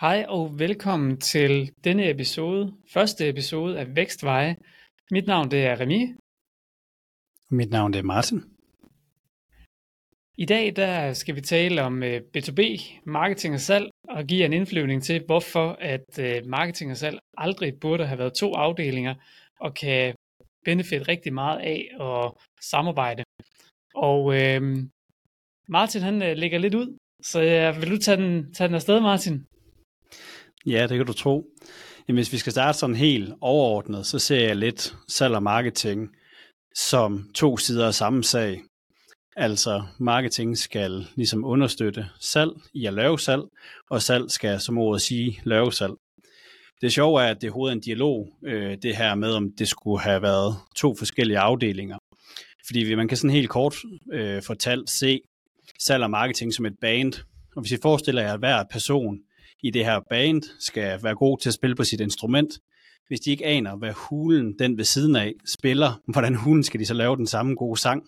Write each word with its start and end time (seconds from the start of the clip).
Hej 0.00 0.24
og 0.28 0.58
velkommen 0.58 1.20
til 1.20 1.72
denne 1.84 2.10
episode, 2.10 2.74
første 2.92 3.28
episode 3.28 3.78
af 3.78 3.96
Vækstveje. 3.96 4.56
Mit 5.10 5.26
navn 5.26 5.50
det 5.50 5.66
er 5.66 5.80
Remi. 5.80 6.14
Mit 7.50 7.70
navn 7.70 7.92
det 7.92 7.98
er 7.98 8.02
Martin. 8.02 8.38
I 10.38 10.44
dag 10.44 10.76
der 10.76 11.12
skal 11.12 11.34
vi 11.34 11.40
tale 11.40 11.82
om 11.82 12.02
B2B, 12.02 12.60
øh, 12.60 12.78
marketing 13.06 13.54
og 13.54 13.60
salg, 13.60 13.90
og 14.08 14.24
give 14.24 14.44
en 14.44 14.52
indflyvning 14.52 15.02
til, 15.02 15.22
hvorfor 15.26 15.76
at 15.80 16.18
øh, 16.18 16.46
marketing 16.46 16.90
og 16.90 16.96
salg 16.96 17.18
aldrig 17.36 17.80
burde 17.80 18.06
have 18.06 18.18
været 18.18 18.34
to 18.34 18.54
afdelinger, 18.54 19.14
og 19.60 19.74
kan 19.74 20.14
benefit 20.64 21.08
rigtig 21.08 21.32
meget 21.34 21.58
af 21.58 21.88
at 22.00 22.32
samarbejde. 22.60 23.22
Og 23.94 24.34
øh, 24.40 24.62
Martin 25.68 26.02
han 26.02 26.22
øh, 26.22 26.36
lægger 26.36 26.58
lidt 26.58 26.74
ud, 26.74 26.96
så 27.22 27.42
øh, 27.42 27.80
vil 27.80 27.90
du 27.90 27.98
tage 27.98 28.16
den, 28.16 28.54
tage 28.54 28.68
den 28.68 28.74
afsted, 28.74 29.00
Martin? 29.00 29.46
Ja, 30.66 30.86
det 30.86 30.96
kan 30.96 31.06
du 31.06 31.12
tro. 31.12 31.46
Jamen, 32.08 32.18
hvis 32.18 32.32
vi 32.32 32.38
skal 32.38 32.52
starte 32.52 32.78
sådan 32.78 32.96
helt 32.96 33.34
overordnet, 33.40 34.06
så 34.06 34.18
ser 34.18 34.46
jeg 34.46 34.56
lidt 34.56 34.96
salg 35.08 35.34
og 35.34 35.42
marketing 35.42 36.10
som 36.74 37.30
to 37.34 37.56
sider 37.56 37.86
af 37.86 37.94
samme 37.94 38.24
sag. 38.24 38.62
Altså, 39.36 39.82
marketing 39.98 40.58
skal 40.58 41.06
ligesom 41.16 41.44
understøtte 41.44 42.06
salg 42.20 42.50
i 42.74 42.86
at 42.86 42.94
lave 42.94 43.18
salg, 43.18 43.42
og 43.90 44.02
salg 44.02 44.30
skal, 44.30 44.60
som 44.60 44.78
ordet 44.78 45.02
sige, 45.02 45.40
lave 45.44 45.72
salg. 45.72 45.92
Det 46.80 46.92
sjove 46.92 47.22
er, 47.22 47.26
at 47.26 47.40
det 47.40 47.46
er 47.46 47.52
hovedet 47.52 47.74
en 47.74 47.80
dialog, 47.80 48.28
øh, 48.44 48.76
det 48.82 48.96
her 48.96 49.14
med, 49.14 49.32
om 49.32 49.52
det 49.58 49.68
skulle 49.68 50.00
have 50.00 50.22
været 50.22 50.56
to 50.76 50.94
forskellige 50.98 51.38
afdelinger. 51.38 51.98
Fordi 52.66 52.94
man 52.94 53.08
kan 53.08 53.16
sådan 53.16 53.30
helt 53.30 53.48
kort 53.48 53.76
øh, 54.12 54.42
fortalt 54.42 54.90
se 54.90 55.20
salg 55.78 56.02
og 56.02 56.10
marketing 56.10 56.54
som 56.54 56.66
et 56.66 56.78
band. 56.80 57.12
Og 57.56 57.62
hvis 57.62 57.72
I 57.72 57.78
forestiller 57.82 58.22
jer, 58.22 58.32
at 58.32 58.38
hver 58.38 58.64
person 58.70 59.18
i 59.62 59.70
det 59.70 59.84
her 59.84 60.00
band 60.10 60.42
skal 60.58 61.02
være 61.02 61.14
god 61.14 61.38
til 61.38 61.50
at 61.50 61.54
spille 61.54 61.76
på 61.76 61.84
sit 61.84 62.00
instrument, 62.00 62.58
hvis 63.08 63.20
de 63.20 63.30
ikke 63.30 63.46
aner, 63.46 63.76
hvad 63.76 63.92
hulen 63.92 64.58
den 64.58 64.76
ved 64.76 64.84
siden 64.84 65.16
af 65.16 65.32
spiller, 65.46 66.00
hvordan 66.12 66.34
hulen 66.34 66.64
skal 66.64 66.80
de 66.80 66.86
så 66.86 66.94
lave 66.94 67.16
den 67.16 67.26
samme 67.26 67.54
gode 67.54 67.80
sang. 67.80 68.02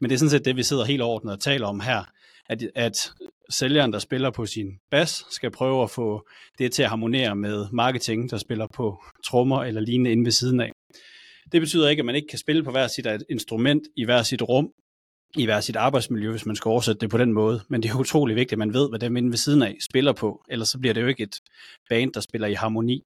Men 0.00 0.10
det 0.10 0.14
er 0.14 0.18
sådan 0.18 0.30
set 0.30 0.44
det, 0.44 0.56
vi 0.56 0.62
sidder 0.62 0.84
helt 0.84 1.02
ordnet 1.02 1.32
og 1.32 1.40
taler 1.40 1.66
om 1.66 1.80
her, 1.80 2.04
at, 2.48 2.62
at 2.74 3.12
sælgeren, 3.50 3.92
der 3.92 3.98
spiller 3.98 4.30
på 4.30 4.46
sin 4.46 4.66
bas, 4.90 5.24
skal 5.30 5.50
prøve 5.50 5.82
at 5.82 5.90
få 5.90 6.28
det 6.58 6.72
til 6.72 6.82
at 6.82 6.88
harmonere 6.88 7.36
med 7.36 7.66
marketing, 7.72 8.30
der 8.30 8.36
spiller 8.36 8.66
på 8.74 9.04
trommer 9.24 9.64
eller 9.64 9.80
lignende 9.80 10.12
inde 10.12 10.24
ved 10.24 10.32
siden 10.32 10.60
af. 10.60 10.72
Det 11.52 11.60
betyder 11.60 11.88
ikke, 11.88 12.00
at 12.00 12.06
man 12.06 12.14
ikke 12.14 12.28
kan 12.28 12.38
spille 12.38 12.62
på 12.62 12.70
hver 12.70 12.86
sit 12.86 13.06
instrument 13.30 13.82
i 13.96 14.04
hver 14.04 14.22
sit 14.22 14.42
rum, 14.42 14.72
i 15.36 15.44
hver 15.44 15.60
sit 15.60 15.76
arbejdsmiljø, 15.76 16.30
hvis 16.30 16.46
man 16.46 16.56
skal 16.56 16.68
oversætte 16.68 17.00
det 17.00 17.10
på 17.10 17.18
den 17.18 17.32
måde. 17.32 17.60
Men 17.68 17.82
det 17.82 17.90
er 17.90 17.98
utrolig 18.00 18.36
vigtigt, 18.36 18.52
at 18.52 18.58
man 18.58 18.74
ved, 18.74 18.88
hvad 18.88 18.98
dem 18.98 19.16
inde 19.16 19.30
ved 19.30 19.36
siden 19.36 19.62
af 19.62 19.76
spiller 19.80 20.12
på, 20.12 20.44
ellers 20.48 20.68
så 20.68 20.78
bliver 20.78 20.94
det 20.94 21.02
jo 21.02 21.06
ikke 21.06 21.22
et 21.22 21.36
band, 21.88 22.12
der 22.12 22.20
spiller 22.20 22.48
i 22.48 22.54
harmoni. 22.54 23.02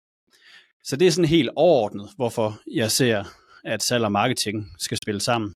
Så 0.84 0.96
det 0.96 1.06
er 1.06 1.10
sådan 1.10 1.28
helt 1.28 1.50
overordnet, 1.56 2.08
hvorfor 2.16 2.60
jeg 2.72 2.90
ser, 2.90 3.24
at 3.64 3.82
salg 3.82 4.04
og 4.04 4.12
marketing 4.12 4.66
skal 4.78 4.98
spille 5.02 5.20
sammen. 5.20 5.52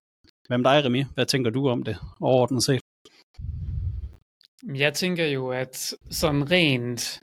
Hvem 0.49 0.63
dig, 0.63 0.85
Remi? 0.85 1.05
Hvad 1.15 1.27
tænker 1.27 1.51
du 1.51 1.69
om 1.69 1.83
det 1.83 1.97
overordnet 2.21 2.63
set? 2.63 2.81
Jeg 4.75 4.95
tænker 4.95 5.27
jo, 5.27 5.49
at 5.49 5.95
sådan 6.11 6.51
rent 6.51 7.21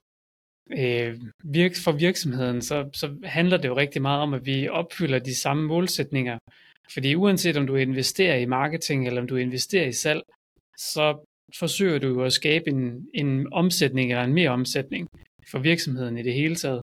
øh, 0.78 1.22
virk, 1.44 1.72
for 1.84 1.92
virksomheden, 1.92 2.62
så, 2.62 2.90
så 2.94 3.16
handler 3.24 3.58
det 3.58 3.68
jo 3.68 3.78
rigtig 3.78 4.02
meget 4.02 4.22
om, 4.22 4.34
at 4.34 4.46
vi 4.46 4.70
opfylder 4.70 5.20
de 5.20 5.40
samme 5.42 5.64
målsætninger. 5.68 6.38
Fordi 6.94 7.16
uanset 7.16 7.58
om 7.58 7.68
du 7.68 7.76
investerer 7.76 8.36
i 8.36 8.46
marketing, 8.46 9.08
eller 9.08 9.22
om 9.22 9.28
du 9.28 9.36
investerer 9.36 9.88
i 9.88 9.92
salg, 9.92 10.22
så 10.78 11.28
forsøger 11.60 12.00
du 12.00 12.08
jo 12.08 12.24
at 12.24 12.34
skabe 12.34 12.70
en, 12.70 13.08
en 13.14 13.54
omsætning 13.54 14.12
eller 14.12 14.24
en 14.24 14.34
mere 14.34 14.50
omsætning 14.50 15.08
for 15.52 15.60
virksomheden 15.60 16.18
i 16.18 16.24
det 16.24 16.34
hele 16.34 16.56
taget. 16.56 16.82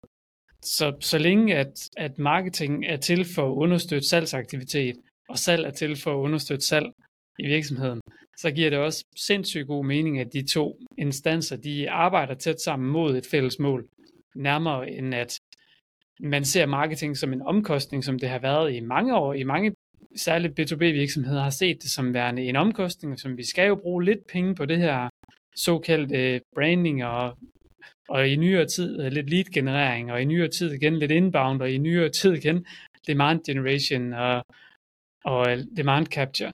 Så, 0.63 0.97
så 1.01 1.19
længe 1.19 1.57
at, 1.57 1.89
at 1.97 2.19
marketing 2.19 2.87
er 2.87 2.97
til 2.97 3.25
for 3.35 3.47
at 3.47 3.55
understøtte 3.55 4.09
salgsaktivitet, 4.09 4.97
og 5.29 5.39
salg 5.39 5.65
er 5.65 5.71
til 5.71 5.97
for 5.97 6.13
at 6.13 6.25
understøtte 6.25 6.67
salg 6.67 6.87
i 7.39 7.47
virksomheden, 7.47 8.01
så 8.39 8.51
giver 8.51 8.71
det 8.71 8.79
også 8.79 9.05
sindssygt 9.17 9.67
god 9.67 9.85
mening, 9.85 10.19
at 10.21 10.33
de 10.33 10.47
to 10.47 10.79
instanser, 10.99 11.57
de 11.57 11.91
arbejder 11.91 12.35
tæt 12.35 12.61
sammen 12.61 12.91
mod 12.91 13.17
et 13.17 13.27
fælles 13.27 13.59
mål, 13.59 13.89
nærmere 14.35 14.91
end 14.91 15.15
at 15.15 15.41
man 16.21 16.45
ser 16.45 16.67
marketing 16.67 17.17
som 17.17 17.33
en 17.33 17.43
omkostning, 17.43 18.05
som 18.05 18.19
det 18.19 18.29
har 18.29 18.39
været 18.39 18.75
i 18.75 18.81
mange 18.81 19.17
år. 19.17 19.35
I 19.35 19.43
mange 19.43 19.75
særligt 20.17 20.61
B2B-virksomheder 20.61 21.43
har 21.43 21.51
set 21.51 21.83
det 21.83 21.91
som 21.91 22.15
værende 22.15 22.43
en 22.43 22.57
omkostning, 22.57 23.21
som 23.21 23.37
vi 23.37 23.45
skal 23.45 23.69
jo 23.69 23.75
bruge 23.75 24.05
lidt 24.05 24.27
penge 24.27 24.55
på 24.55 24.65
det 24.65 24.79
her 24.79 25.09
såkaldte 25.57 26.41
branding 26.55 27.05
og, 27.05 27.39
og 28.09 28.29
i 28.29 28.37
nyere 28.37 28.67
tid 28.67 29.01
øh, 29.01 29.13
lidt 29.13 29.31
lead-generering, 29.31 30.13
og 30.13 30.23
i 30.23 30.25
nyere 30.25 30.49
tid 30.49 30.73
igen 30.73 30.99
lidt 30.99 31.11
inbound, 31.11 31.63
og 31.63 31.71
i 31.71 31.79
nyere 31.79 32.09
tid 32.09 32.33
igen 32.33 32.67
demand 33.07 33.45
generation 33.45 34.13
og, 34.13 34.45
og 35.25 35.53
øh, 35.53 35.59
demand 35.77 36.07
capture. 36.07 36.53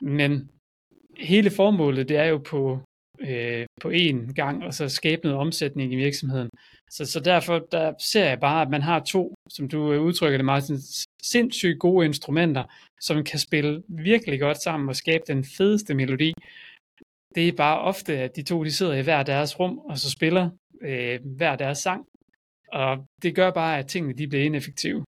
Men 0.00 0.50
hele 1.18 1.50
formålet, 1.50 2.08
det 2.08 2.16
er 2.16 2.24
jo 2.24 2.38
på, 2.38 2.80
øh, 3.28 3.66
på 3.80 3.90
én 3.90 4.32
gang, 4.32 4.64
og 4.64 4.74
så 4.74 4.88
skabe 4.88 5.22
noget 5.22 5.38
omsætning 5.38 5.92
i 5.92 5.96
virksomheden. 5.96 6.50
Så, 6.90 7.04
så 7.06 7.20
derfor 7.20 7.58
der 7.58 7.94
ser 7.98 8.28
jeg 8.28 8.40
bare, 8.40 8.62
at 8.62 8.70
man 8.70 8.82
har 8.82 9.00
to, 9.00 9.34
som 9.50 9.68
du 9.68 9.92
øh, 9.92 10.02
udtrykker 10.02 10.38
det, 10.38 10.44
Martin, 10.44 10.76
sindssygt 11.22 11.78
gode 11.78 12.06
instrumenter, 12.06 12.64
som 13.00 13.24
kan 13.24 13.38
spille 13.38 13.82
virkelig 13.88 14.40
godt 14.40 14.62
sammen 14.62 14.88
og 14.88 14.96
skabe 14.96 15.24
den 15.26 15.44
fedeste 15.44 15.94
melodi. 15.94 16.32
Det 17.34 17.48
er 17.48 17.52
bare 17.52 17.80
ofte, 17.80 18.18
at 18.18 18.36
de 18.36 18.42
to 18.42 18.64
de 18.64 18.72
sidder 18.72 18.94
i 18.94 19.02
hver 19.02 19.22
deres 19.22 19.60
rum, 19.60 19.78
og 19.78 19.98
så 19.98 20.10
spiller 20.10 20.50
øh, 20.80 21.20
hver 21.24 21.56
deres 21.56 21.78
sang. 21.78 22.06
Og 22.72 23.06
det 23.22 23.34
gør 23.34 23.50
bare, 23.50 23.78
at 23.78 23.86
tingene 23.86 24.14
de 24.14 24.28
bliver 24.28 24.44
ineffektive. 24.44 25.04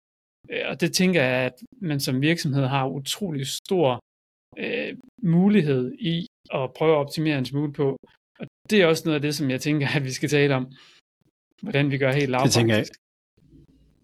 Øh, 0.50 0.64
og 0.66 0.82
det 0.82 0.94
tænker 0.94 1.24
jeg, 1.24 1.46
at 1.46 1.54
man 1.82 2.00
som 2.00 2.22
virksomhed 2.22 2.66
har 2.66 2.88
utrolig 2.88 3.48
stor 3.48 4.00
øh, 4.58 4.98
mulighed 5.24 5.94
i 6.00 6.28
at 6.54 6.70
prøve 6.78 6.92
at 6.92 6.98
optimere 6.98 7.38
en 7.38 7.46
smule 7.46 7.74
på. 7.74 7.98
Og 8.40 8.48
det 8.70 8.82
er 8.82 8.86
også 8.86 9.04
noget 9.06 9.16
af 9.16 9.22
det, 9.22 9.36
som 9.36 9.50
jeg 9.50 9.62
tænker, 9.62 9.88
at 9.96 10.04
vi 10.04 10.12
skal 10.12 10.30
tale 10.30 10.56
om. 10.56 10.66
Hvordan 11.62 11.92
vi 11.92 11.98
gør 11.98 12.12
helt 12.12 12.30
lavpraktisk. 12.30 12.58
Det 12.58 12.62
tænker 12.62 12.76
jeg, 12.76 12.86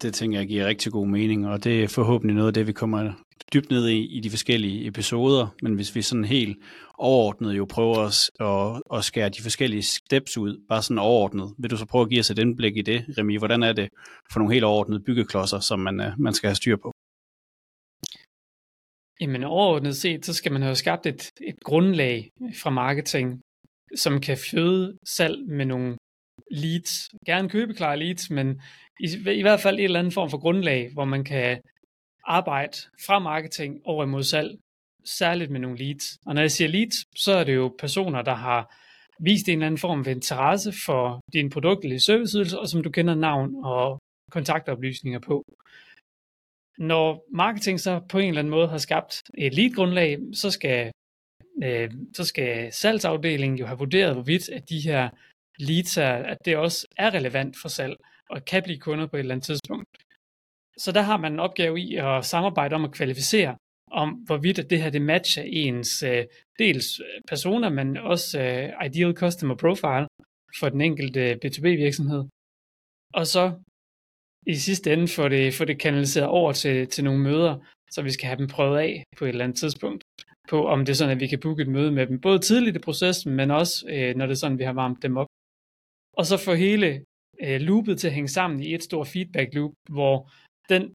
det 0.02 0.14
tænker 0.14 0.38
jeg 0.38 0.48
giver 0.48 0.66
rigtig 0.66 0.92
god 0.92 1.06
mening, 1.06 1.48
og 1.48 1.64
det 1.64 1.84
er 1.84 1.88
forhåbentlig 1.88 2.34
noget 2.34 2.48
af 2.48 2.54
det, 2.54 2.66
vi 2.66 2.72
kommer 2.72 3.12
dybt 3.52 3.70
ned 3.70 3.88
i 3.88 4.06
i 4.16 4.20
de 4.20 4.30
forskellige 4.30 4.86
episoder, 4.86 5.46
men 5.62 5.74
hvis 5.74 5.94
vi 5.94 6.02
sådan 6.02 6.24
helt 6.24 6.58
overordnet 6.98 7.56
jo 7.56 7.64
prøver 7.64 7.98
os 7.98 8.30
at, 8.40 8.82
at 8.98 9.04
skære 9.04 9.28
de 9.28 9.42
forskellige 9.42 9.82
steps 9.82 10.38
ud, 10.38 10.60
bare 10.68 10.82
sådan 10.82 10.98
overordnet, 10.98 11.54
vil 11.58 11.70
du 11.70 11.76
så 11.76 11.86
prøve 11.86 12.02
at 12.02 12.08
give 12.08 12.20
os 12.20 12.30
et 12.30 12.38
indblik 12.38 12.76
i 12.76 12.82
det, 12.82 13.04
Remi? 13.18 13.36
Hvordan 13.36 13.62
er 13.62 13.72
det 13.72 13.88
for 14.32 14.38
nogle 14.40 14.54
helt 14.54 14.64
overordnede 14.64 15.00
byggeklodser, 15.00 15.60
som 15.60 15.78
man, 15.80 16.00
øh, 16.00 16.12
man 16.18 16.32
skal 16.32 16.48
have 16.48 16.54
styr 16.54 16.76
på? 16.76 16.92
Jamen 19.20 19.44
overordnet 19.44 19.96
set, 19.96 20.26
så 20.26 20.34
skal 20.34 20.52
man 20.52 20.62
have 20.62 20.74
skabt 20.74 21.06
et, 21.06 21.30
et 21.40 21.60
grundlag 21.64 22.30
fra 22.62 22.70
marketing, 22.70 23.40
som 23.96 24.20
kan 24.20 24.38
føde 24.50 24.98
salg 25.06 25.48
med 25.48 25.66
nogle 25.66 25.96
leads. 26.50 27.08
Gerne 27.26 27.48
købeklare 27.48 27.98
leads, 27.98 28.30
men 28.30 28.60
i, 29.00 29.06
i 29.30 29.42
hvert 29.42 29.60
fald 29.60 29.78
en 29.78 29.84
eller 29.84 29.98
anden 29.98 30.12
form 30.12 30.30
for 30.30 30.38
grundlag, 30.38 30.90
hvor 30.92 31.04
man 31.04 31.24
kan 31.24 31.60
arbejde 32.24 32.76
fra 33.06 33.18
marketing 33.18 33.80
over 33.84 34.04
imod 34.04 34.22
salg, 34.22 34.58
særligt 35.04 35.50
med 35.50 35.60
nogle 35.60 35.78
leads. 35.78 36.18
Og 36.26 36.34
når 36.34 36.40
jeg 36.40 36.50
siger 36.50 36.68
leads, 36.68 37.22
så 37.24 37.32
er 37.32 37.44
det 37.44 37.54
jo 37.54 37.74
personer, 37.78 38.22
der 38.22 38.34
har 38.34 38.74
vist 39.20 39.48
en 39.48 39.52
eller 39.52 39.66
anden 39.66 39.78
form 39.78 40.04
for 40.04 40.10
interesse 40.10 40.72
for 40.86 41.20
din 41.32 41.50
produkt 41.50 41.84
eller 41.84 41.98
serviceydelse, 41.98 42.58
og 42.58 42.68
som 42.68 42.82
du 42.82 42.90
kender 42.90 43.14
navn 43.14 43.64
og 43.64 43.98
kontaktoplysninger 44.30 45.18
på. 45.18 45.44
Når 46.78 47.26
marketing 47.32 47.80
så 47.80 48.00
på 48.08 48.18
en 48.18 48.28
eller 48.28 48.38
anden 48.38 48.50
måde 48.50 48.68
har 48.68 48.78
skabt 48.78 49.22
et 49.38 49.54
lead-grundlag, 49.54 50.18
så 50.32 50.50
skal, 50.50 50.92
øh, 51.64 51.90
så 52.14 52.24
skal 52.24 52.72
salgsafdelingen 52.72 53.58
jo 53.58 53.66
have 53.66 53.78
vurderet, 53.78 54.14
hvorvidt 54.14 54.48
at 54.48 54.68
de 54.68 54.80
her 54.80 55.10
leads 55.58 55.96
er, 55.96 56.12
at 56.12 56.38
det 56.44 56.56
også 56.56 56.86
er 56.96 57.14
relevant 57.14 57.56
for 57.62 57.68
salg 57.68 57.96
og 58.30 58.44
kan 58.44 58.62
blive 58.62 58.78
kunder 58.78 59.06
på 59.06 59.16
et 59.16 59.20
eller 59.20 59.34
andet 59.34 59.46
tidspunkt. 59.46 59.88
Så 60.78 60.92
der 60.92 61.00
har 61.00 61.16
man 61.16 61.32
en 61.32 61.40
opgave 61.40 61.80
i 61.80 61.96
at 61.96 62.24
samarbejde 62.24 62.74
om 62.74 62.84
at 62.84 62.92
kvalificere, 62.92 63.56
om 63.90 64.10
hvorvidt 64.10 64.58
at 64.58 64.70
det 64.70 64.82
her 64.82 64.90
det 64.90 65.02
matcher 65.02 65.42
ens 65.46 66.02
øh, 66.02 66.24
dels 66.58 67.00
personer, 67.28 67.68
men 67.68 67.96
også 67.96 68.40
øh, 68.40 68.86
ideal 68.86 69.14
customer 69.14 69.54
profile 69.54 70.06
for 70.60 70.68
den 70.68 70.80
enkelte 70.80 71.20
øh, 71.30 71.36
B2B 71.44 71.62
virksomhed. 71.62 72.24
Og 73.14 73.26
så 73.26 73.52
i 74.46 74.54
sidste 74.54 74.92
ende 74.92 75.08
få 75.08 75.28
det, 75.28 75.54
få 75.54 75.64
det 75.64 75.78
kanaliseret 75.78 76.28
over 76.28 76.52
til, 76.52 76.88
til 76.88 77.04
nogle 77.04 77.20
møder, 77.20 77.58
så 77.90 78.02
vi 78.02 78.10
skal 78.10 78.26
have 78.26 78.38
dem 78.38 78.48
prøvet 78.48 78.78
af 78.78 79.04
på 79.18 79.24
et 79.24 79.28
eller 79.28 79.44
andet 79.44 79.58
tidspunkt, 79.58 80.04
på 80.48 80.66
om 80.66 80.84
det 80.84 80.92
er 80.92 80.96
sådan, 80.96 81.16
at 81.16 81.20
vi 81.20 81.26
kan 81.26 81.40
booke 81.40 81.62
et 81.62 81.68
møde 81.68 81.92
med 81.92 82.06
dem, 82.06 82.20
både 82.20 82.38
tidligt 82.38 82.76
i 82.76 82.80
processen, 82.80 83.34
men 83.34 83.50
også 83.50 83.86
øh, 83.88 84.16
når 84.16 84.26
det 84.26 84.32
er 84.32 84.38
sådan, 84.38 84.58
vi 84.58 84.64
har 84.64 84.72
varmet 84.72 85.02
dem 85.02 85.16
op. 85.16 85.26
Og 86.16 86.26
så 86.26 86.36
få 86.36 86.54
hele 86.54 87.04
øh, 87.40 87.60
loopet 87.60 87.98
til 87.98 88.08
at 88.08 88.14
hænge 88.14 88.28
sammen 88.28 88.62
i 88.62 88.74
et 88.74 88.82
stort 88.82 89.08
feedback 89.08 89.54
loop, 89.54 89.72
hvor 89.90 90.30
den 90.68 90.92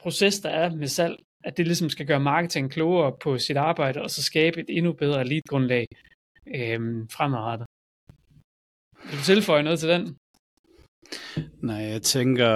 proces, 0.00 0.40
der 0.40 0.50
er 0.50 0.74
med 0.74 0.86
salg, 0.86 1.16
at 1.44 1.56
det 1.56 1.66
ligesom 1.66 1.90
skal 1.90 2.06
gøre 2.06 2.20
marketing 2.20 2.70
klogere 2.70 3.16
på 3.22 3.38
sit 3.38 3.56
arbejde, 3.56 4.02
og 4.02 4.10
så 4.10 4.22
skabe 4.22 4.60
et 4.60 4.66
endnu 4.68 4.92
bedre 4.92 5.24
lead-grundlag 5.24 5.86
øh, 6.46 6.80
fremadrettet. 7.10 7.66
Vil 9.08 9.18
du 9.18 9.24
tilføje 9.24 9.62
noget 9.62 9.78
til 9.78 9.88
den? 9.88 10.16
Nej, 11.62 11.76
jeg 11.76 12.02
tænker, 12.02 12.48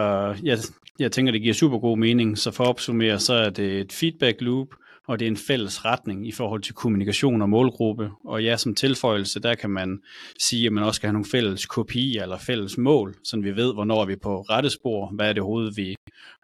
jeg, 0.42 0.58
jeg 0.98 1.12
tænker, 1.12 1.32
det 1.32 1.42
giver 1.42 1.54
super 1.54 1.78
god 1.78 1.98
mening. 1.98 2.38
Så 2.38 2.50
for 2.50 2.64
at 2.64 2.68
opsummere, 2.68 3.18
så 3.18 3.34
er 3.34 3.50
det 3.50 3.80
et 3.80 3.92
feedback 3.92 4.40
loop, 4.40 4.68
og 5.08 5.18
det 5.18 5.26
er 5.26 5.30
en 5.30 5.36
fælles 5.36 5.84
retning 5.84 6.28
i 6.28 6.32
forhold 6.32 6.62
til 6.62 6.74
kommunikation 6.74 7.42
og 7.42 7.48
målgruppe. 7.48 8.10
Og 8.24 8.44
ja, 8.44 8.56
som 8.56 8.74
tilføjelse, 8.74 9.40
der 9.40 9.54
kan 9.54 9.70
man 9.70 9.98
sige, 10.40 10.66
at 10.66 10.72
man 10.72 10.84
også 10.84 10.96
skal 10.96 11.06
have 11.06 11.12
nogle 11.12 11.30
fælles 11.30 11.66
kopier 11.66 12.22
eller 12.22 12.38
fælles 12.38 12.78
mål, 12.78 13.14
så 13.24 13.40
vi 13.40 13.56
ved, 13.56 13.74
hvornår 13.74 14.04
vi 14.04 14.16
på 14.16 14.40
rette 14.40 14.70
spor, 14.70 15.10
hvad 15.14 15.28
er 15.28 15.32
det 15.32 15.42
overhovedet, 15.42 15.76
vi 15.76 15.96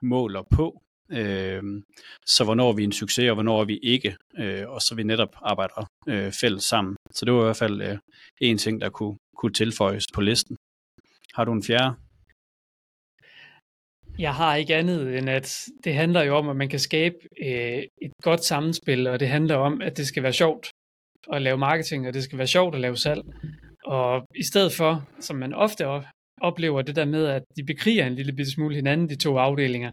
måler 0.03 0.43
på. 0.51 0.83
Øh, 1.13 1.63
så 2.27 2.45
hvornår 2.45 2.69
er 2.69 2.73
vi 2.73 2.85
en 2.85 2.93
succes, 2.93 3.29
og 3.29 3.35
hvornår 3.35 3.61
er 3.61 3.65
vi 3.65 3.79
ikke, 3.83 4.17
øh, 4.39 4.69
og 4.69 4.83
så 4.83 4.95
vi 4.95 5.03
netop 5.03 5.37
arbejder 5.43 5.91
øh, 6.09 6.33
fælles 6.33 6.65
sammen. 6.65 6.97
Så 7.11 7.25
det 7.25 7.35
var 7.35 7.41
i 7.41 7.45
hvert 7.45 7.57
fald 7.57 7.83
øh, 7.83 7.99
en 8.41 8.59
ting, 8.59 8.81
der 8.81 8.89
kunne, 8.89 9.17
kunne 9.37 9.53
tilføjes 9.53 10.05
på 10.15 10.21
listen. 10.21 10.57
Har 11.37 11.45
du 11.45 11.53
en 11.53 11.63
fjerde? 11.63 11.95
Jeg 14.19 14.35
har 14.35 14.55
ikke 14.55 14.75
andet 14.75 15.19
end, 15.19 15.31
at 15.31 15.69
det 15.85 15.95
handler 15.95 16.23
jo 16.23 16.37
om, 16.37 16.49
at 16.49 16.57
man 16.57 16.69
kan 16.69 16.79
skabe 16.79 17.17
øh, 17.43 17.83
et 18.03 18.13
godt 18.23 18.45
sammenspil, 18.45 19.07
og 19.07 19.21
det 19.21 19.29
handler 19.29 19.57
om, 19.57 19.83
at 19.83 19.97
det 19.97 20.07
skal 20.07 20.23
være 20.23 20.33
sjovt 20.33 20.71
at 21.33 21.43
lave 21.43 21.59
marketing, 21.59 22.09
og 22.09 22.15
det 22.15 22.23
skal 22.23 22.39
være 22.39 22.47
sjovt 22.47 22.75
at 22.75 22.81
lave 22.81 22.97
salg. 22.97 23.23
Og 23.87 24.27
i 24.37 24.43
stedet 24.43 24.73
for, 24.73 25.09
som 25.21 25.37
man 25.37 25.55
ofte 25.55 25.87
oplever 26.41 26.83
det 26.83 26.97
der 26.97 27.05
med, 27.05 27.27
at 27.27 27.43
de 27.57 27.65
bekriger 27.65 28.07
en 28.07 28.15
lille 28.15 28.33
bitte 28.33 28.53
smule 28.53 28.75
hinanden, 28.75 29.09
de 29.09 29.17
to 29.17 29.39
afdelinger, 29.39 29.91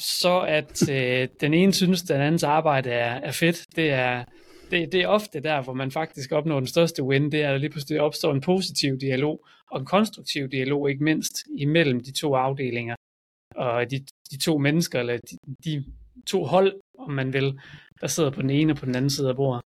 så 0.00 0.40
at 0.40 0.90
øh, 0.90 1.28
den 1.40 1.54
ene 1.54 1.72
synes, 1.72 2.02
at 2.02 2.08
den 2.08 2.20
andens 2.20 2.44
arbejde 2.44 2.90
er, 2.90 3.14
er 3.14 3.32
fedt, 3.32 3.66
det 3.76 3.90
er, 3.90 4.24
det, 4.70 4.92
det 4.92 5.00
er 5.02 5.06
ofte 5.06 5.40
der, 5.40 5.62
hvor 5.62 5.72
man 5.72 5.90
faktisk 5.90 6.32
opnår 6.32 6.60
den 6.60 6.66
største 6.66 7.02
win, 7.02 7.32
det 7.32 7.42
er, 7.42 7.52
at 7.54 7.60
lige 7.60 7.70
pludselig 7.70 8.00
opstår 8.00 8.32
en 8.32 8.40
positiv 8.40 8.98
dialog, 8.98 9.46
og 9.70 9.80
en 9.80 9.86
konstruktiv 9.86 10.48
dialog, 10.48 10.90
ikke 10.90 11.04
mindst, 11.04 11.34
imellem 11.56 12.00
de 12.00 12.12
to 12.12 12.34
afdelinger 12.34 12.94
og 13.54 13.90
de, 13.90 14.06
de 14.30 14.38
to 14.38 14.58
mennesker, 14.58 15.00
eller 15.00 15.18
de, 15.30 15.36
de 15.64 15.84
to 16.26 16.44
hold, 16.44 16.80
om 16.98 17.10
man 17.10 17.32
vil, 17.32 17.60
der 18.00 18.06
sidder 18.06 18.30
på 18.30 18.42
den 18.42 18.50
ene 18.50 18.72
og 18.72 18.76
på 18.76 18.86
den 18.86 18.96
anden 18.96 19.10
side 19.10 19.28
af 19.28 19.36
bordet. 19.36 19.62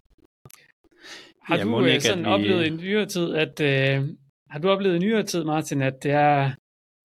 Har 1.42 1.58
ja, 1.58 1.64
du 1.64 1.86
ikke, 1.86 2.02
sådan 2.02 2.24
vi... 2.24 2.30
oplevet 2.30 2.66
i 2.66 2.70
nyere 2.70 3.06
tid, 3.06 3.34
at 3.34 3.60
øh, 3.60 4.10
har 4.50 4.60
du 4.60 4.70
oplevet 4.70 4.96
i 4.96 5.00
nyere 5.00 5.24
tid, 5.24 5.44
Martin, 5.44 5.82
at 5.82 6.04
det 6.04 6.12
er, 6.12 6.52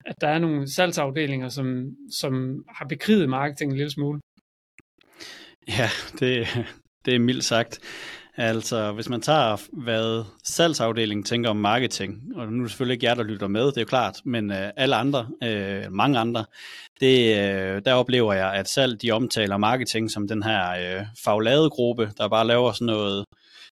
at 0.05 0.21
der 0.21 0.27
er 0.27 0.39
nogle 0.39 0.67
salgsafdelinger, 0.67 1.49
som, 1.49 1.95
som 2.11 2.63
har 2.69 2.85
bekriget 2.85 3.29
marketing 3.29 3.71
en 3.71 3.77
lille 3.77 3.91
smule? 3.91 4.19
Ja, 5.67 5.89
det, 6.19 6.47
det 7.07 7.15
er 7.15 7.19
mildt 7.19 7.43
sagt. 7.43 7.79
Altså, 8.39 8.91
hvis 8.91 9.09
man 9.09 9.21
tager, 9.21 9.57
hvad 9.71 10.23
salgsafdelingen 10.43 11.23
tænker 11.23 11.49
om 11.49 11.57
marketing, 11.57 12.21
og 12.35 12.47
nu 12.47 12.57
er 12.57 12.61
det 12.61 12.71
selvfølgelig 12.71 12.93
ikke 12.93 13.05
jer, 13.05 13.13
der 13.13 13.23
lytter 13.23 13.47
med, 13.47 13.65
det 13.65 13.77
er 13.77 13.81
jo 13.81 13.85
klart, 13.85 14.21
men 14.25 14.51
øh, 14.51 14.69
alle 14.75 14.95
andre, 14.95 15.27
øh, 15.43 15.83
mange 15.91 16.19
andre, 16.19 16.45
det, 16.99 17.37
øh, 17.37 17.81
der 17.85 17.93
oplever 17.93 18.33
jeg, 18.33 18.53
at 18.53 18.69
salg, 18.69 19.01
de 19.01 19.11
omtaler 19.11 19.57
marketing 19.57 20.11
som 20.11 20.27
den 20.27 20.43
her 20.43 20.69
øh, 20.71 21.05
faglade 21.23 21.69
gruppe, 21.69 22.11
der 22.17 22.27
bare 22.27 22.47
laver 22.47 22.71
sådan 22.71 22.85
noget 22.85 23.25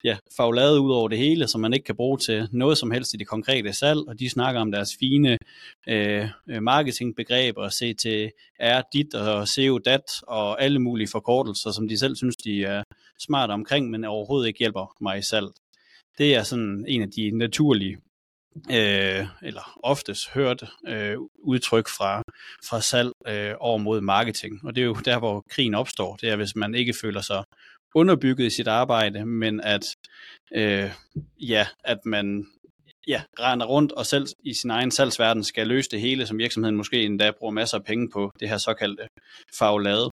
ja, 0.05 0.17
faglade 0.37 0.81
ud 0.81 0.93
over 0.93 1.09
det 1.09 1.19
hele, 1.19 1.49
som 1.49 1.61
man 1.61 1.73
ikke 1.73 1.85
kan 1.85 1.97
bruge 1.97 2.19
til 2.19 2.49
noget 2.53 2.79
som 2.79 2.91
helst 2.91 3.15
i 3.15 3.17
det 3.17 3.27
konkrete 3.27 3.73
salg, 3.73 4.01
og 4.09 4.21
de 4.21 4.31
snakker 4.31 4.61
om 4.61 4.73
deres 4.73 4.91
fine 5.01 5.39
øh, 5.89 6.29
øh 6.49 6.63
marketingbegreber, 6.63 7.71
CTR 7.71 8.81
dit 8.93 9.15
og 9.15 9.49
CO 9.49 9.79
dat 9.79 10.03
og 10.23 10.63
alle 10.63 10.79
mulige 10.79 11.09
forkortelser, 11.13 11.71
som 11.71 11.89
de 11.89 11.99
selv 11.99 12.17
synes, 12.17 12.37
de 12.37 12.65
er 12.65 12.83
smart 13.25 13.51
omkring, 13.51 13.91
men 13.91 14.05
overhovedet 14.05 14.49
ikke 14.49 14.59
hjælper 14.59 14.97
mig 15.01 15.19
i 15.19 15.23
salg. 15.23 15.49
Det 16.19 16.35
er 16.35 16.43
sådan 16.43 16.85
en 16.89 17.03
af 17.03 17.11
de 17.11 17.31
naturlige 17.31 17.99
øh, 18.71 19.27
eller 19.43 19.79
oftest 19.83 20.31
hørt 20.31 20.63
øh, 20.89 21.17
udtryk 21.39 21.89
fra, 21.89 22.23
fra 22.69 22.81
salg 22.81 23.13
øh, 23.27 23.55
over 23.61 23.79
mod 23.79 24.01
marketing. 24.01 24.61
Og 24.65 24.75
det 24.75 24.81
er 24.81 24.87
jo 24.87 24.95
der, 25.05 25.19
hvor 25.19 25.45
krigen 25.51 25.75
opstår. 25.75 26.17
Det 26.17 26.29
er, 26.29 26.37
hvis 26.37 26.57
man 26.57 26.75
ikke 26.75 26.95
føler 27.01 27.21
sig 27.21 27.45
underbygget 27.95 28.47
i 28.47 28.51
sit 28.51 28.69
arbejde, 28.69 29.27
men 29.27 29.61
at, 29.61 29.97
øh, 30.55 30.91
ja, 31.41 31.67
at 31.85 31.99
man 32.05 32.47
ja, 33.09 33.23
render 33.41 33.67
rundt 33.67 33.93
og 33.93 34.07
selv 34.07 34.27
i 34.45 34.55
sin 34.55 34.71
egen 34.71 34.91
salgsverden 34.91 35.45
skal 35.45 35.67
løse 35.67 35.91
det 35.91 36.01
hele, 36.01 36.27
som 36.27 36.39
virksomheden 36.39 36.77
måske 36.77 37.03
endda 37.03 37.31
bruger 37.39 37.53
masser 37.53 37.79
af 37.79 37.85
penge 37.85 38.11
på 38.11 38.33
det 38.41 38.49
her 38.49 38.59
såkaldte 38.59 39.09
faglade. 39.59 40.11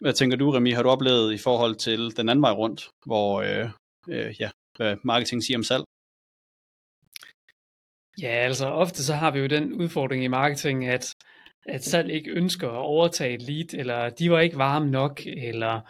Hvad 0.00 0.12
tænker 0.12 0.36
du, 0.36 0.50
Remi, 0.50 0.70
har 0.70 0.82
du 0.82 0.88
oplevet 0.88 1.34
i 1.34 1.38
forhold 1.38 1.76
til 1.76 2.16
den 2.16 2.28
anden 2.28 2.42
vej 2.42 2.52
rundt, 2.52 2.88
hvor 3.06 3.40
øh, 3.40 3.70
øh, 4.08 4.40
ja, 4.40 4.50
hvad 4.76 4.96
marketing 5.04 5.44
siger 5.44 5.58
om 5.58 5.62
salg? 5.62 5.84
Ja, 8.22 8.34
altså 8.48 8.66
ofte 8.66 9.04
så 9.04 9.14
har 9.14 9.30
vi 9.30 9.38
jo 9.38 9.46
den 9.46 9.72
udfordring 9.72 10.24
i 10.24 10.28
marketing, 10.28 10.86
at, 10.86 11.14
at 11.66 11.84
salg 11.84 12.10
ikke 12.10 12.30
ønsker 12.30 12.68
at 12.68 12.76
overtage 12.76 13.34
et 13.34 13.42
lead, 13.42 13.74
eller 13.74 14.10
de 14.10 14.30
var 14.30 14.40
ikke 14.40 14.58
varme 14.58 14.90
nok, 14.90 15.20
eller 15.26 15.80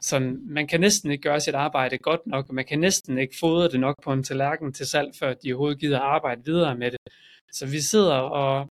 sådan, 0.00 0.40
man 0.42 0.66
kan 0.66 0.80
næsten 0.80 1.10
ikke 1.10 1.22
gøre 1.22 1.40
sit 1.40 1.54
arbejde 1.54 1.98
godt 1.98 2.26
nok, 2.26 2.48
og 2.48 2.54
man 2.54 2.64
kan 2.64 2.78
næsten 2.78 3.18
ikke 3.18 3.36
fodre 3.40 3.68
det 3.68 3.80
nok 3.80 4.02
på 4.04 4.12
en 4.12 4.22
tallerken 4.22 4.72
til 4.72 4.86
salg, 4.86 5.10
før 5.18 5.34
de 5.34 5.52
overhovedet 5.52 5.80
gider 5.80 6.00
arbejde 6.00 6.44
videre 6.44 6.76
med 6.76 6.90
det. 6.90 6.98
Så 7.52 7.66
vi 7.66 7.80
sidder 7.80 8.14
og 8.14 8.68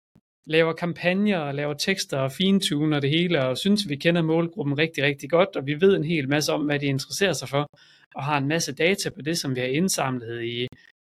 laver 0.48 0.72
kampagner 0.72 1.38
og 1.38 1.54
laver 1.54 1.74
tekster 1.74 2.18
og 2.18 2.32
fintuner 2.32 3.00
det 3.00 3.10
hele, 3.10 3.44
og 3.44 3.58
synes, 3.58 3.88
vi 3.88 3.96
kender 3.96 4.22
målgruppen 4.22 4.78
rigtig, 4.78 5.04
rigtig 5.04 5.30
godt, 5.30 5.56
og 5.56 5.66
vi 5.66 5.80
ved 5.80 5.96
en 5.96 6.04
hel 6.04 6.28
masse 6.28 6.52
om, 6.52 6.64
hvad 6.64 6.78
de 6.78 6.86
interesserer 6.86 7.32
sig 7.32 7.48
for, 7.48 7.66
og 8.14 8.24
har 8.24 8.38
en 8.38 8.48
masse 8.48 8.74
data 8.74 9.10
på 9.10 9.22
det, 9.22 9.38
som 9.38 9.54
vi 9.54 9.60
har 9.60 9.66
indsamlet 9.66 10.44
i, 10.44 10.66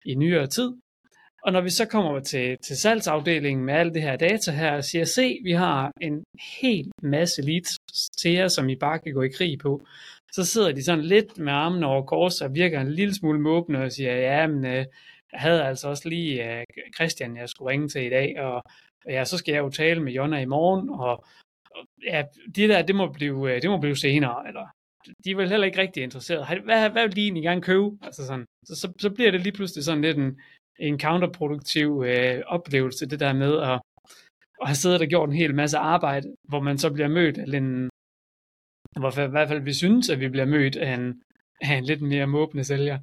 i 0.05 0.15
nyere 0.15 0.47
tid. 0.47 0.73
Og 1.43 1.53
når 1.53 1.61
vi 1.61 1.71
så 1.71 1.87
kommer 1.87 2.21
til, 2.21 2.57
til 2.67 2.77
salgsafdelingen 2.77 3.65
med 3.65 3.75
alt 3.75 3.95
det 3.95 4.03
her 4.03 4.17
data 4.17 4.51
her, 4.51 4.73
og 4.73 4.85
siger, 4.85 5.05
se, 5.05 5.39
vi 5.45 5.53
har 5.53 5.93
en 6.01 6.25
hel 6.61 6.91
masse 7.03 7.43
leads 7.43 7.77
til 8.19 8.33
jer, 8.33 8.49
som 8.49 8.69
I 8.69 8.77
bare 8.77 8.99
kan 8.99 9.13
gå 9.13 9.23
i 9.23 9.29
krig 9.29 9.59
på, 9.59 9.87
så 10.33 10.45
sidder 10.45 10.73
de 10.73 10.85
sådan 10.85 11.05
lidt 11.05 11.39
med 11.39 11.53
armen 11.53 11.85
over 11.85 12.03
kors 12.03 12.41
og 12.41 12.55
virker 12.55 12.81
en 12.81 12.93
lille 12.93 13.15
smule 13.15 13.41
måbne 13.41 13.83
og 13.83 13.93
siger, 13.93 14.15
ja, 14.17 14.47
men 14.47 14.67
øh, 14.67 14.85
jeg 15.33 15.41
havde 15.41 15.65
altså 15.65 15.89
også 15.89 16.09
lige 16.09 16.59
øh, 16.59 16.65
Christian, 16.95 17.37
jeg 17.37 17.49
skulle 17.49 17.71
ringe 17.71 17.89
til 17.89 18.07
i 18.07 18.11
dag, 18.11 18.41
og 18.41 18.63
ja, 19.09 19.25
så 19.25 19.39
skal 19.39 19.53
jeg 19.53 19.61
jo 19.61 19.71
tale 19.71 20.03
med 20.03 20.13
Jonna 20.13 20.41
i 20.41 20.45
morgen, 20.45 20.91
og, 20.91 21.25
og 21.71 21.87
ja, 22.05 22.25
det 22.55 22.69
der, 22.69 22.83
det 22.83 22.97
må 22.97 23.13
blive, 23.13 23.55
øh, 23.55 23.63
det 23.63 23.71
må 23.71 23.79
blive 23.79 23.97
senere, 23.97 24.49
eller 24.49 24.67
de 25.25 25.31
er 25.31 25.37
vel 25.37 25.49
heller 25.49 25.67
ikke 25.67 25.81
rigtig 25.81 26.03
interesseret. 26.03 26.63
Hvad, 26.65 26.91
hvad 26.91 27.03
vil 27.03 27.17
de 27.17 27.23
egentlig 27.23 27.43
gerne 27.43 27.63
købe? 27.63 27.99
Altså 28.03 28.27
sådan, 28.27 28.47
så, 28.65 28.77
så, 28.77 28.93
så 28.99 29.11
bliver 29.11 29.31
det 29.31 29.41
lige 29.41 29.53
pludselig 29.53 29.85
sådan 29.85 30.03
lidt 30.03 30.19
en, 30.19 30.41
en 30.79 31.01
counterproduktiv 31.01 32.05
øh, 32.07 32.43
oplevelse, 32.47 33.07
det 33.07 33.21
der 33.21 33.33
med 33.33 33.59
at, 33.59 33.81
at 34.61 34.69
have 34.69 34.75
siddet 34.75 35.01
og 35.01 35.07
gjort 35.07 35.29
en 35.29 35.37
hel 35.37 35.55
masse 35.55 35.79
arbejde, 35.79 36.37
hvor 36.49 36.61
man 36.61 36.79
så 36.79 36.93
bliver 36.93 37.09
mødt 37.09 37.39
af 37.39 37.59
en, 37.59 37.91
hvor 39.01 39.21
i 39.21 39.31
hvert 39.31 39.49
fald 39.49 39.63
vi 39.63 39.73
synes, 39.73 40.11
at 40.11 40.21
vi 40.21 40.29
bliver 40.29 40.47
mødt 40.47 40.77
af 40.77 40.95
en, 40.95 41.23
af 41.61 41.75
en 41.75 41.85
lidt 41.85 42.03
mere 42.03 42.27
måbende 42.27 42.65
sælger. 42.65 42.99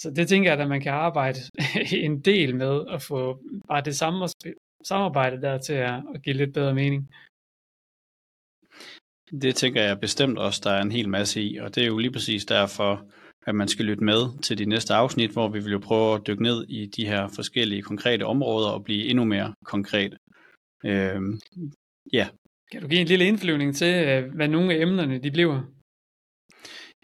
Så 0.00 0.10
det 0.10 0.28
tænker 0.28 0.50
jeg, 0.50 0.60
at 0.60 0.68
man 0.68 0.80
kan 0.80 0.92
arbejde 0.92 1.38
en 2.06 2.20
del 2.20 2.56
med 2.56 2.84
at 2.88 3.02
få 3.02 3.40
bare 3.68 3.80
det 3.80 3.96
samme 3.96 4.28
samarbejde 4.84 5.42
der 5.42 5.58
til 5.58 5.72
at, 5.72 6.02
at 6.14 6.22
give 6.22 6.36
lidt 6.36 6.54
bedre 6.54 6.74
mening. 6.74 7.10
Det 9.42 9.54
tænker 9.54 9.82
jeg 9.82 10.00
bestemt 10.00 10.38
også, 10.38 10.60
der 10.64 10.70
er 10.70 10.82
en 10.82 10.92
hel 10.92 11.08
masse 11.08 11.42
i, 11.42 11.56
og 11.56 11.74
det 11.74 11.82
er 11.82 11.86
jo 11.86 11.98
lige 11.98 12.12
præcis 12.12 12.44
derfor, 12.44 13.04
at 13.46 13.54
man 13.54 13.68
skal 13.68 13.84
lytte 13.84 14.04
med 14.04 14.42
til 14.42 14.58
de 14.58 14.64
næste 14.64 14.94
afsnit, 14.94 15.30
hvor 15.30 15.48
vi 15.48 15.58
vil 15.58 15.72
jo 15.72 15.78
prøve 15.78 16.14
at 16.14 16.26
dykke 16.26 16.42
ned 16.42 16.66
i 16.68 16.86
de 16.86 17.06
her 17.06 17.28
forskellige 17.28 17.82
konkrete 17.82 18.26
områder 18.26 18.68
og 18.68 18.84
blive 18.84 19.06
endnu 19.06 19.24
mere 19.24 19.54
konkrete. 19.64 20.16
Øhm, 20.84 21.40
ja. 22.12 22.28
Kan 22.72 22.82
du 22.82 22.88
give 22.88 23.00
en 23.00 23.06
lille 23.06 23.26
indflyvning 23.26 23.76
til, 23.76 24.08
øh, 24.08 24.34
hvad 24.34 24.48
nogle 24.48 24.74
af 24.74 24.82
emnerne 24.82 25.18
de 25.18 25.30
bliver? 25.30 25.62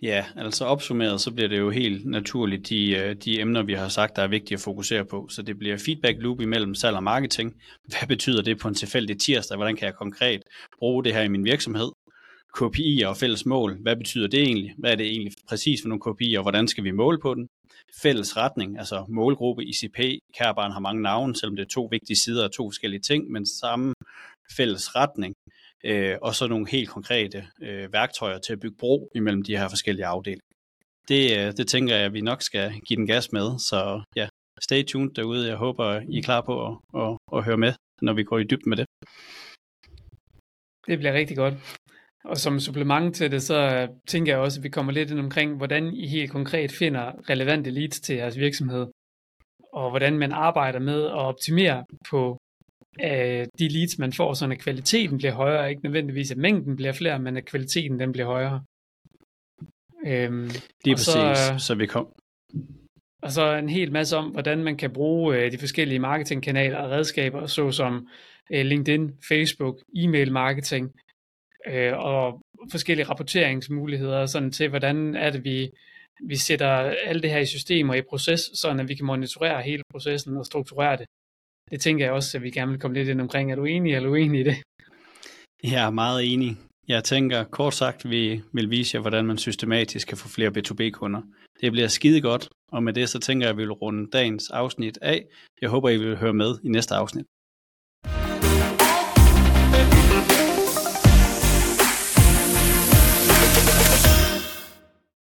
Ja, 0.02 0.24
altså 0.36 0.64
opsummeret, 0.64 1.20
så 1.20 1.32
bliver 1.32 1.48
det 1.48 1.58
jo 1.58 1.70
helt 1.70 2.06
naturligt 2.06 2.68
de, 2.68 2.90
øh, 2.90 3.16
de 3.16 3.40
emner, 3.40 3.62
vi 3.62 3.72
har 3.72 3.88
sagt, 3.88 4.16
der 4.16 4.22
er 4.22 4.28
vigtige 4.28 4.54
at 4.56 4.60
fokusere 4.60 5.04
på. 5.04 5.28
Så 5.28 5.42
det 5.42 5.58
bliver 5.58 5.78
feedback 5.78 6.16
loop 6.18 6.40
imellem 6.40 6.74
salg 6.74 6.96
og 6.96 7.02
marketing. 7.02 7.54
Hvad 7.98 8.08
betyder 8.08 8.42
det 8.42 8.58
på 8.58 8.68
en 8.68 8.74
tilfældig 8.74 9.20
tirsdag? 9.20 9.56
Hvordan 9.56 9.76
kan 9.76 9.86
jeg 9.86 9.94
konkret 9.94 10.42
bruge 10.78 11.04
det 11.04 11.14
her 11.14 11.22
i 11.22 11.28
min 11.28 11.44
virksomhed? 11.44 11.90
KPI'er 12.58 13.06
og 13.06 13.16
fælles 13.16 13.46
mål. 13.46 13.78
Hvad 13.82 13.96
betyder 13.96 14.28
det 14.28 14.42
egentlig? 14.42 14.74
Hvad 14.78 14.92
er 14.92 14.96
det 14.96 15.06
egentlig 15.06 15.32
præcis 15.48 15.82
for 15.82 15.88
nogle 15.88 16.02
KPI'er, 16.06 16.38
og 16.38 16.42
hvordan 16.42 16.68
skal 16.68 16.84
vi 16.84 16.90
måle 16.90 17.18
på 17.22 17.34
den? 17.34 17.48
Fælles 18.02 18.36
retning, 18.36 18.78
altså 18.78 19.04
målgruppe, 19.08 19.64
ICP, 19.64 19.98
Kærbarn 20.38 20.72
har 20.72 20.80
mange 20.80 21.02
navne, 21.02 21.36
selvom 21.36 21.56
det 21.56 21.62
er 21.62 21.68
to 21.68 21.88
vigtige 21.90 22.16
sider 22.16 22.44
og 22.44 22.52
to 22.52 22.68
forskellige 22.68 23.00
ting, 23.00 23.30
men 23.30 23.46
samme 23.46 23.94
fælles 24.56 24.96
retning. 24.96 25.34
Øh, 25.84 26.16
og 26.22 26.34
så 26.34 26.46
nogle 26.46 26.70
helt 26.70 26.88
konkrete 26.88 27.46
øh, 27.62 27.92
værktøjer 27.92 28.38
til 28.38 28.52
at 28.52 28.60
bygge 28.60 28.76
bro 28.76 29.10
imellem 29.14 29.42
de 29.42 29.56
her 29.56 29.68
forskellige 29.68 30.06
afdelinger. 30.06 30.46
Det, 31.08 31.38
øh, 31.38 31.52
det 31.56 31.68
tænker 31.68 31.96
jeg, 31.96 32.04
at 32.04 32.12
vi 32.12 32.20
nok 32.20 32.42
skal 32.42 32.72
give 32.86 32.96
den 32.96 33.06
gas 33.06 33.32
med, 33.32 33.58
så 33.58 34.02
ja, 34.16 34.28
stay 34.60 34.84
tuned 34.84 35.10
derude. 35.14 35.48
Jeg 35.48 35.56
håber, 35.56 36.00
I 36.08 36.18
er 36.18 36.22
klar 36.22 36.40
på 36.40 36.66
at, 36.66 37.02
at, 37.02 37.18
at 37.32 37.44
høre 37.44 37.56
med, 37.56 37.72
når 38.02 38.12
vi 38.12 38.24
går 38.24 38.38
i 38.38 38.44
dybden 38.44 38.70
med 38.70 38.76
det. 38.76 38.86
Det 40.86 40.98
bliver 40.98 41.12
rigtig 41.12 41.36
godt. 41.36 41.54
Og 42.24 42.36
som 42.36 42.60
supplement 42.60 43.16
til 43.16 43.30
det, 43.30 43.42
så 43.42 43.88
tænker 44.06 44.32
jeg 44.32 44.40
også, 44.40 44.60
at 44.60 44.64
vi 44.64 44.68
kommer 44.68 44.92
lidt 44.92 45.10
ind 45.10 45.20
omkring, 45.20 45.56
hvordan 45.56 45.94
I 45.94 46.06
helt 46.08 46.30
konkret 46.30 46.72
finder 46.72 47.30
relevante 47.30 47.70
leads 47.70 48.00
til 48.00 48.16
jeres 48.16 48.38
virksomhed, 48.38 48.86
og 49.72 49.90
hvordan 49.90 50.18
man 50.18 50.32
arbejder 50.32 50.78
med 50.78 51.04
at 51.04 51.12
optimere 51.12 51.84
på 52.10 52.38
af 52.98 53.46
de 53.58 53.68
leads, 53.68 53.98
man 53.98 54.12
får, 54.12 54.34
så 54.34 54.50
at 54.50 54.58
kvaliteten 54.58 55.18
bliver 55.18 55.32
højere, 55.32 55.70
ikke 55.70 55.84
nødvendigvis 55.84 56.30
at 56.30 56.36
mængden 56.36 56.76
bliver 56.76 56.92
flere, 56.92 57.18
men 57.18 57.36
at 57.36 57.44
kvaliteten 57.44 58.00
den 58.00 58.12
bliver 58.12 58.26
højere. 58.26 58.64
Øhm, 60.06 60.50
det 60.84 60.90
er 60.90 60.94
præcis, 60.94 61.38
så, 61.38 61.54
så 61.58 61.74
vi 61.74 61.86
kom. 61.86 62.08
Og 63.22 63.32
så 63.32 63.54
en 63.54 63.68
hel 63.68 63.92
masse 63.92 64.16
om, 64.16 64.30
hvordan 64.30 64.64
man 64.64 64.76
kan 64.76 64.92
bruge 64.92 65.36
øh, 65.36 65.52
de 65.52 65.58
forskellige 65.58 65.98
marketingkanaler 65.98 66.78
og 66.78 66.90
redskaber, 66.90 67.46
såsom 67.46 68.08
øh, 68.50 68.66
LinkedIn, 68.66 69.10
Facebook, 69.28 69.78
e-mail 69.96 70.32
marketing 70.32 70.92
øh, 71.68 71.92
og 71.98 72.42
forskellige 72.70 73.06
rapporteringsmuligheder, 73.06 74.26
sådan 74.26 74.52
til 74.52 74.68
hvordan 74.68 75.14
er 75.14 75.30
det, 75.30 75.44
vi, 75.44 75.70
vi 76.28 76.36
sætter 76.36 76.68
alt 77.06 77.22
det 77.22 77.30
her 77.30 77.38
i 77.38 77.46
systemer 77.46 77.94
i 77.94 78.02
proces, 78.02 78.40
sådan 78.54 78.80
at 78.80 78.88
vi 78.88 78.94
kan 78.94 79.06
monitorere 79.06 79.62
hele 79.62 79.82
processen 79.90 80.36
og 80.36 80.46
strukturere 80.46 80.96
det. 80.96 81.06
Det 81.70 81.80
tænker 81.80 82.04
jeg 82.04 82.12
også, 82.12 82.38
at 82.38 82.42
vi 82.42 82.50
gerne 82.50 82.70
vil 82.70 82.80
komme 82.80 82.96
lidt 82.96 83.08
ind 83.08 83.20
omkring. 83.20 83.52
Er 83.52 83.56
du 83.56 83.64
enig 83.64 83.94
eller 83.94 84.10
uenig 84.10 84.40
i 84.40 84.44
det? 84.44 84.56
Jeg 85.62 85.86
er 85.86 85.90
meget 85.90 86.32
enig. 86.32 86.56
Jeg 86.88 87.04
tænker 87.04 87.44
kort 87.44 87.74
sagt, 87.74 88.10
vi 88.10 88.42
vil 88.52 88.70
vise 88.70 88.94
jer, 88.94 89.00
hvordan 89.00 89.26
man 89.26 89.38
systematisk 89.38 90.08
kan 90.08 90.16
få 90.18 90.28
flere 90.28 90.50
B2B-kunder. 90.50 91.22
Det 91.60 91.72
bliver 91.72 91.88
skide 91.88 92.20
godt, 92.20 92.48
og 92.72 92.82
med 92.82 92.92
det 92.92 93.08
så 93.08 93.18
tænker 93.18 93.46
jeg, 93.46 93.50
at 93.50 93.56
vi 93.56 93.62
vil 93.62 93.72
runde 93.72 94.10
dagens 94.10 94.50
afsnit 94.50 94.98
af. 95.02 95.26
Jeg 95.60 95.70
håber, 95.70 95.88
I 95.88 95.96
vil 95.96 96.16
høre 96.16 96.32
med 96.32 96.58
i 96.64 96.68
næste 96.68 96.94
afsnit. 96.94 97.26